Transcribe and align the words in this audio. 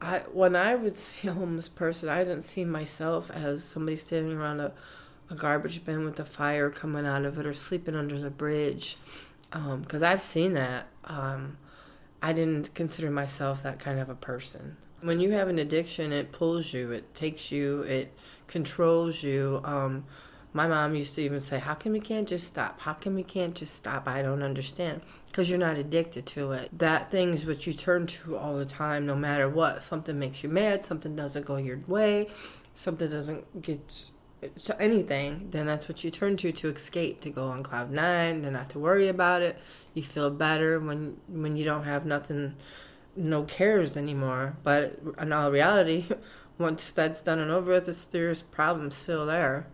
I 0.00 0.20
when 0.32 0.56
I 0.56 0.74
would 0.74 0.96
see 0.98 1.28
a 1.28 1.32
homeless 1.32 1.68
person, 1.68 2.08
I 2.08 2.24
didn't 2.24 2.42
see 2.42 2.64
myself 2.64 3.30
as 3.30 3.64
somebody 3.64 3.96
standing 3.96 4.36
around 4.36 4.60
a, 4.60 4.72
a 5.30 5.34
garbage 5.34 5.84
bin 5.84 6.04
with 6.04 6.18
a 6.20 6.24
fire 6.24 6.70
coming 6.70 7.06
out 7.06 7.24
of 7.24 7.38
it 7.38 7.46
or 7.46 7.54
sleeping 7.54 7.94
under 7.94 8.18
the 8.18 8.30
bridge. 8.30 8.96
Because 9.50 10.02
um, 10.02 10.08
I've 10.08 10.22
seen 10.22 10.54
that. 10.54 10.86
Um, 11.04 11.58
I 12.22 12.32
didn't 12.32 12.74
consider 12.74 13.10
myself 13.10 13.62
that 13.62 13.78
kind 13.78 13.98
of 13.98 14.08
a 14.08 14.14
person. 14.14 14.76
When 15.00 15.18
you 15.18 15.32
have 15.32 15.48
an 15.48 15.58
addiction, 15.58 16.12
it 16.12 16.30
pulls 16.30 16.74
you, 16.74 16.92
it 16.92 17.14
takes 17.14 17.50
you, 17.50 17.80
it 17.82 18.12
controls 18.46 19.22
you. 19.22 19.60
Um, 19.64 20.04
my 20.52 20.66
mom 20.66 20.94
used 20.94 21.14
to 21.14 21.22
even 21.22 21.40
say, 21.40 21.58
How 21.58 21.74
come 21.74 21.92
we 21.92 22.00
can't 22.00 22.26
just 22.26 22.46
stop? 22.46 22.80
How 22.80 22.94
come 22.94 23.14
we 23.14 23.22
can't 23.22 23.54
just 23.54 23.74
stop? 23.74 24.08
I 24.08 24.22
don't 24.22 24.42
understand. 24.42 25.02
Because 25.26 25.48
you're 25.48 25.58
not 25.58 25.76
addicted 25.76 26.26
to 26.26 26.52
it. 26.52 26.70
That 26.72 27.10
thing 27.10 27.34
is 27.34 27.46
what 27.46 27.66
you 27.66 27.72
turn 27.72 28.06
to 28.08 28.36
all 28.36 28.56
the 28.56 28.64
time, 28.64 29.06
no 29.06 29.14
matter 29.14 29.48
what. 29.48 29.82
Something 29.84 30.18
makes 30.18 30.42
you 30.42 30.48
mad, 30.48 30.82
something 30.82 31.14
doesn't 31.14 31.46
go 31.46 31.56
your 31.56 31.78
way, 31.86 32.28
something 32.74 33.08
doesn't 33.08 33.62
get 33.62 34.10
so 34.56 34.74
anything, 34.78 35.48
then 35.50 35.66
that's 35.66 35.88
what 35.88 36.02
you 36.02 36.10
turn 36.10 36.36
to 36.38 36.50
to 36.50 36.68
escape, 36.68 37.20
to 37.20 37.30
go 37.30 37.48
on 37.48 37.62
cloud 37.62 37.90
nine, 37.90 38.42
to 38.42 38.50
not 38.50 38.70
to 38.70 38.78
worry 38.78 39.08
about 39.08 39.42
it. 39.42 39.58
You 39.94 40.02
feel 40.02 40.30
better 40.30 40.80
when 40.80 41.18
when 41.28 41.56
you 41.56 41.64
don't 41.64 41.84
have 41.84 42.06
nothing, 42.06 42.56
no 43.14 43.44
cares 43.44 43.96
anymore. 43.96 44.56
But 44.62 44.98
in 45.18 45.32
all 45.32 45.50
reality, 45.50 46.06
once 46.58 46.90
that's 46.92 47.22
done 47.22 47.38
and 47.38 47.50
over 47.50 47.72
with, 47.72 48.10
there's 48.10 48.42
problems 48.42 48.94
still 48.94 49.26
there. 49.26 49.66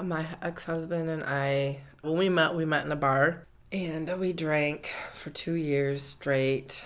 My 0.00 0.26
ex 0.42 0.64
husband 0.64 1.08
and 1.08 1.22
I, 1.22 1.80
when 2.02 2.18
we 2.18 2.28
met, 2.28 2.54
we 2.54 2.64
met 2.64 2.84
in 2.84 2.92
a 2.92 2.96
bar 2.96 3.46
and 3.70 4.08
we 4.18 4.32
drank 4.32 4.92
for 5.12 5.30
two 5.30 5.54
years 5.54 6.02
straight. 6.02 6.84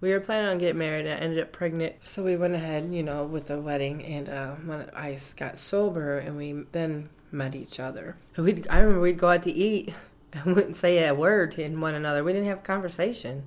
We 0.00 0.12
were 0.12 0.20
planning 0.20 0.48
on 0.48 0.58
getting 0.58 0.78
married 0.78 1.06
and 1.06 1.20
I 1.20 1.24
ended 1.24 1.40
up 1.40 1.52
pregnant. 1.52 1.96
So 2.02 2.22
we 2.22 2.36
went 2.36 2.54
ahead, 2.54 2.92
you 2.92 3.02
know, 3.02 3.24
with 3.24 3.46
the 3.46 3.60
wedding. 3.60 4.04
And 4.04 4.28
uh, 4.28 4.54
when 4.64 4.90
I 4.94 5.18
got 5.36 5.58
sober 5.58 6.18
and 6.18 6.36
we 6.36 6.64
then 6.72 7.08
met 7.32 7.54
each 7.54 7.80
other. 7.80 8.16
we 8.36 8.64
I 8.70 8.80
remember 8.80 9.00
we'd 9.00 9.18
go 9.18 9.28
out 9.28 9.42
to 9.44 9.52
eat 9.52 9.92
and 10.32 10.54
wouldn't 10.54 10.76
say 10.76 11.06
a 11.06 11.14
word 11.14 11.52
to 11.52 11.68
one 11.76 11.94
another. 11.94 12.22
We 12.22 12.32
didn't 12.32 12.48
have 12.48 12.62
conversation. 12.62 13.44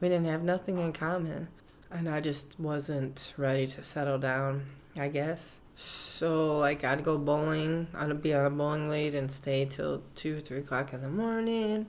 We 0.00 0.08
didn't 0.08 0.26
have 0.26 0.42
nothing 0.42 0.78
in 0.78 0.92
common. 0.92 1.48
And 1.90 2.08
I 2.08 2.20
just 2.20 2.58
wasn't 2.58 3.34
ready 3.36 3.66
to 3.68 3.82
settle 3.82 4.18
down, 4.18 4.66
I 4.96 5.08
guess. 5.08 5.58
So 5.74 6.58
like 6.58 6.84
I'd 6.84 7.04
go 7.04 7.18
bowling. 7.18 7.88
I'd 7.94 8.22
be 8.22 8.34
on 8.34 8.46
a 8.46 8.50
bowling 8.50 8.88
lead 8.88 9.14
and 9.14 9.30
stay 9.30 9.64
till 9.64 10.02
two, 10.14 10.40
three 10.40 10.58
o'clock 10.58 10.92
in 10.92 11.02
the 11.02 11.08
morning. 11.08 11.86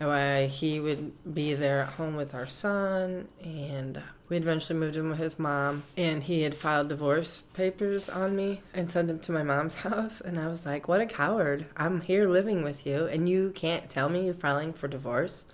And 0.00 0.10
I, 0.10 0.46
he 0.46 0.80
would 0.80 1.12
be 1.34 1.54
there 1.54 1.80
at 1.82 1.94
home 1.94 2.16
with 2.16 2.34
our 2.34 2.48
son, 2.48 3.28
and 3.42 4.02
we 4.28 4.36
eventually 4.36 4.78
moved 4.78 4.96
in 4.96 5.08
with 5.08 5.20
his 5.20 5.38
mom. 5.38 5.84
And 5.96 6.24
he 6.24 6.42
had 6.42 6.54
filed 6.54 6.88
divorce 6.88 7.44
papers 7.52 8.08
on 8.08 8.34
me 8.34 8.62
and 8.74 8.90
sent 8.90 9.06
them 9.06 9.20
to 9.20 9.32
my 9.32 9.44
mom's 9.44 9.74
house. 9.86 10.20
And 10.20 10.38
I 10.38 10.48
was 10.48 10.66
like, 10.66 10.88
"What 10.88 11.00
a 11.00 11.06
coward! 11.06 11.66
I'm 11.76 12.00
here 12.00 12.28
living 12.28 12.64
with 12.64 12.86
you, 12.86 13.06
and 13.06 13.28
you 13.28 13.52
can't 13.54 13.88
tell 13.88 14.08
me 14.08 14.24
you're 14.24 14.34
filing 14.34 14.72
for 14.72 14.88
divorce." 14.88 15.44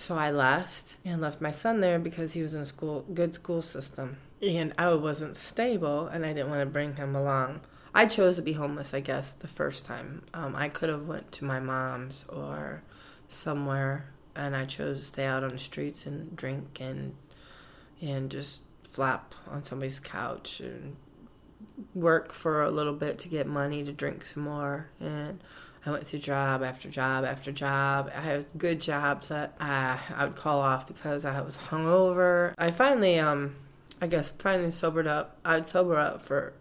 So 0.00 0.16
I 0.16 0.30
left 0.30 0.96
and 1.04 1.20
left 1.20 1.42
my 1.42 1.50
son 1.50 1.80
there 1.80 1.98
because 1.98 2.32
he 2.32 2.40
was 2.40 2.54
in 2.54 2.62
a 2.62 2.66
school, 2.66 3.04
good 3.12 3.34
school 3.34 3.60
system 3.60 4.16
and 4.42 4.72
I 4.78 4.94
wasn't 4.94 5.36
stable, 5.36 6.06
and 6.06 6.24
I 6.24 6.32
didn't 6.32 6.48
want 6.48 6.62
to 6.62 6.66
bring 6.66 6.96
him 6.96 7.14
along. 7.14 7.60
I 7.94 8.06
chose 8.06 8.36
to 8.36 8.42
be 8.42 8.54
homeless, 8.54 8.94
I 8.94 9.00
guess, 9.00 9.34
the 9.34 9.48
first 9.48 9.84
time. 9.84 10.22
Um, 10.32 10.56
I 10.56 10.68
could 10.68 10.88
have 10.88 11.06
went 11.06 11.30
to 11.32 11.44
my 11.44 11.60
mom's 11.60 12.24
or 12.28 12.82
somewhere, 13.28 14.06
and 14.34 14.56
I 14.56 14.64
chose 14.64 15.00
to 15.00 15.04
stay 15.04 15.26
out 15.26 15.44
on 15.44 15.50
the 15.50 15.58
streets 15.58 16.06
and 16.06 16.34
drink 16.34 16.80
and 16.80 17.14
and 18.00 18.30
just 18.30 18.62
flap 18.82 19.34
on 19.46 19.62
somebody's 19.62 20.00
couch 20.00 20.60
and 20.60 20.96
work 21.94 22.32
for 22.32 22.62
a 22.62 22.70
little 22.70 22.92
bit 22.92 23.18
to 23.20 23.28
get 23.28 23.46
money 23.46 23.82
to 23.84 23.92
drink 23.92 24.24
some 24.24 24.42
more. 24.44 24.88
And 25.00 25.40
I 25.84 25.90
went 25.90 26.06
through 26.06 26.20
job 26.20 26.62
after 26.62 26.88
job 26.88 27.24
after 27.24 27.52
job. 27.52 28.10
I 28.14 28.20
had 28.20 28.46
good 28.58 28.80
jobs 28.80 29.28
that 29.28 29.54
I, 29.60 29.98
I 30.14 30.26
would 30.26 30.36
call 30.36 30.60
off 30.60 30.86
because 30.86 31.24
I 31.24 31.40
was 31.40 31.56
hungover. 31.56 32.54
I 32.58 32.70
finally 32.70 33.18
um 33.18 33.56
I 34.00 34.06
guess 34.06 34.30
finally 34.30 34.70
sobered 34.70 35.06
up. 35.06 35.38
I'd 35.44 35.68
sober 35.68 35.96
up 35.96 36.22
for 36.22 36.54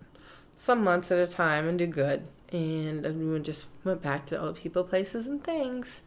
some 0.55 0.83
months 0.83 1.09
at 1.11 1.19
a 1.19 1.31
time 1.31 1.67
and 1.67 1.79
do 1.79 1.87
good. 1.87 2.27
And 2.51 3.31
we 3.31 3.39
just 3.39 3.67
went 3.83 4.01
back 4.01 4.25
to 4.27 4.41
old 4.41 4.57
people, 4.57 4.83
places, 4.83 5.27
and 5.27 5.41
things. 5.41 6.01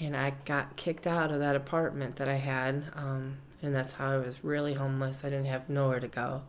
And 0.00 0.16
I 0.16 0.34
got 0.44 0.76
kicked 0.76 1.06
out 1.06 1.30
of 1.30 1.40
that 1.40 1.56
apartment 1.56 2.16
that 2.16 2.28
I 2.28 2.36
had. 2.36 2.84
Um, 2.94 3.38
and 3.60 3.74
that's 3.74 3.92
how 3.92 4.12
I 4.12 4.16
was 4.18 4.42
really 4.42 4.74
homeless. 4.74 5.22
I 5.24 5.30
didn't 5.30 5.46
have 5.46 5.68
nowhere 5.68 6.00
to 6.00 6.08
go. 6.08 6.42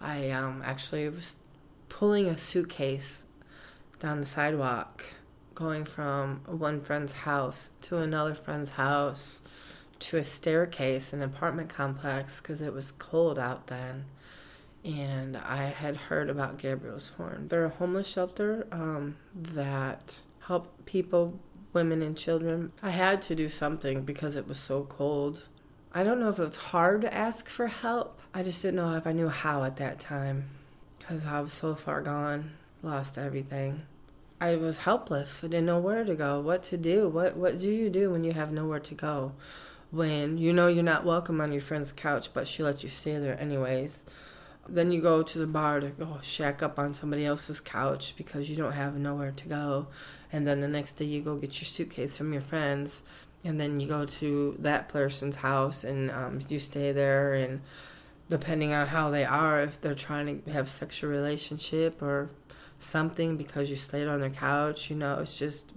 I 0.00 0.30
um, 0.30 0.62
actually 0.64 1.08
was 1.08 1.36
pulling 1.88 2.26
a 2.26 2.38
suitcase 2.38 3.24
down 3.98 4.20
the 4.20 4.26
sidewalk, 4.26 5.04
going 5.54 5.84
from 5.84 6.42
one 6.46 6.80
friend's 6.80 7.12
house 7.12 7.72
to 7.82 7.98
another 7.98 8.34
friend's 8.34 8.70
house 8.70 9.42
to 9.98 10.18
a 10.18 10.24
staircase 10.24 11.12
in 11.12 11.20
an 11.20 11.28
apartment 11.28 11.68
complex 11.68 12.40
because 12.40 12.60
it 12.60 12.72
was 12.72 12.92
cold 12.92 13.38
out 13.38 13.66
then. 13.66 14.04
And 14.84 15.36
I 15.36 15.64
had 15.64 15.96
heard 15.96 16.30
about 16.30 16.58
Gabriel's 16.58 17.08
Horn. 17.10 17.48
They're 17.48 17.64
a 17.64 17.70
homeless 17.70 18.08
shelter 18.08 18.66
um, 18.70 19.16
that 19.34 20.20
help 20.46 20.86
people, 20.86 21.40
women, 21.72 22.00
and 22.00 22.16
children. 22.16 22.72
I 22.82 22.90
had 22.90 23.20
to 23.22 23.34
do 23.34 23.48
something 23.48 24.02
because 24.02 24.36
it 24.36 24.46
was 24.46 24.58
so 24.58 24.84
cold. 24.84 25.48
I 25.92 26.02
don't 26.02 26.20
know 26.20 26.28
if 26.28 26.38
it 26.38 26.44
was 26.44 26.56
hard 26.56 27.00
to 27.02 27.14
ask 27.14 27.48
for 27.48 27.66
help. 27.66 28.20
I 28.34 28.42
just 28.42 28.62
didn't 28.62 28.76
know 28.76 28.94
if 28.94 29.06
I 29.06 29.12
knew 29.12 29.28
how 29.28 29.64
at 29.64 29.76
that 29.76 29.98
time 29.98 30.50
because 30.98 31.24
I 31.24 31.40
was 31.40 31.52
so 31.52 31.74
far 31.74 32.02
gone, 32.02 32.52
lost 32.82 33.18
everything. 33.18 33.82
I 34.40 34.56
was 34.56 34.78
helpless. 34.78 35.42
I 35.42 35.48
didn't 35.48 35.66
know 35.66 35.80
where 35.80 36.04
to 36.04 36.14
go, 36.14 36.40
what 36.40 36.62
to 36.64 36.76
do. 36.76 37.08
What 37.08 37.36
what 37.36 37.58
do 37.58 37.70
you 37.70 37.90
do 37.90 38.10
when 38.10 38.22
you 38.22 38.32
have 38.32 38.52
nowhere 38.52 38.80
to 38.80 38.94
go? 38.94 39.32
when 39.90 40.36
you 40.36 40.52
know 40.52 40.68
you're 40.68 40.82
not 40.82 41.04
welcome 41.04 41.40
on 41.40 41.52
your 41.52 41.60
friend's 41.60 41.92
couch, 41.92 42.32
but 42.34 42.46
she 42.46 42.62
lets 42.62 42.82
you 42.82 42.88
stay 42.88 43.18
there 43.18 43.40
anyways. 43.40 44.04
Then 44.68 44.92
you 44.92 45.00
go 45.00 45.22
to 45.22 45.38
the 45.38 45.46
bar 45.46 45.80
to 45.80 45.88
go 45.88 46.18
shack 46.20 46.62
up 46.62 46.78
on 46.78 46.92
somebody 46.92 47.24
else's 47.24 47.58
couch 47.58 48.14
because 48.16 48.50
you 48.50 48.56
don't 48.56 48.72
have 48.72 48.98
nowhere 48.98 49.32
to 49.32 49.48
go. 49.48 49.86
And 50.30 50.46
then 50.46 50.60
the 50.60 50.68
next 50.68 50.94
day 50.94 51.06
you 51.06 51.22
go 51.22 51.36
get 51.36 51.58
your 51.58 51.66
suitcase 51.66 52.18
from 52.18 52.34
your 52.34 52.42
friends. 52.42 53.02
And 53.44 53.60
then 53.60 53.80
you 53.80 53.86
go 53.86 54.04
to 54.04 54.56
that 54.58 54.88
person's 54.88 55.36
house 55.36 55.84
and 55.84 56.10
um, 56.10 56.40
you 56.48 56.58
stay 56.58 56.92
there. 56.92 57.34
And 57.34 57.60
depending 58.28 58.72
on 58.72 58.88
how 58.88 59.10
they 59.10 59.24
are, 59.24 59.62
if 59.62 59.80
they're 59.80 59.94
trying 59.94 60.42
to 60.42 60.50
have 60.50 60.68
sexual 60.68 61.10
relationship 61.10 62.02
or 62.02 62.30
something 62.78 63.36
because 63.36 63.70
you 63.70 63.76
stayed 63.76 64.08
on 64.08 64.20
their 64.20 64.30
couch, 64.30 64.90
you 64.90 64.96
know, 64.96 65.20
it's 65.20 65.38
just 65.38 65.72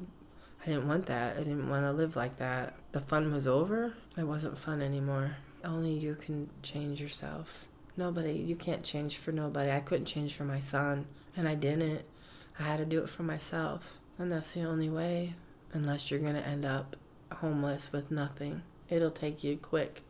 I 0.62 0.66
didn't 0.66 0.88
want 0.88 1.08
that. 1.08 1.38
I 1.38 1.40
didn't 1.40 1.70
want 1.70 1.86
to 1.86 1.92
live 1.92 2.16
like 2.16 2.38
that. 2.38 2.76
The 2.92 3.00
fun 3.00 3.34
was 3.34 3.48
over. 3.48 3.94
It 4.16 4.26
wasn't 4.26 4.58
fun 4.58 4.82
anymore. 4.82 5.38
Only 5.64 5.94
you 5.94 6.16
can 6.16 6.50
change 6.62 7.02
yourself. 7.02 7.66
Nobody, 7.98 8.34
you 8.34 8.56
can't 8.56 8.84
change 8.84 9.18
for 9.18 9.32
nobody. 9.32 9.72
I 9.72 9.80
couldn't 9.80 10.06
change 10.06 10.36
for 10.36 10.44
my 10.44 10.60
son, 10.60 11.08
and 11.36 11.48
I 11.48 11.56
didn't. 11.56 12.04
I 12.60 12.64
had 12.64 12.78
to 12.78 12.86
do 12.86 13.04
it 13.04 13.10
for 13.10 13.24
myself. 13.24 13.98
And 14.20 14.32
that's 14.32 14.54
the 14.54 14.64
only 14.64 14.90
way, 14.90 15.34
unless 15.74 16.12
you're 16.12 16.20
going 16.20 16.36
to 16.36 16.48
end 16.48 16.66
up 16.66 16.96
homeless 17.34 17.92
with 17.92 18.12
nothing. 18.12 18.62
It'll 18.90 19.12
take 19.12 19.44
you 19.44 19.58
quick. 19.58 20.04